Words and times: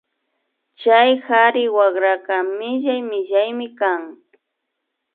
Chay 0.81 1.11
kari 1.25 1.63
wakraka 1.75 2.35
millay 2.57 3.01
millaymi 3.09 3.67
kan 3.79 4.01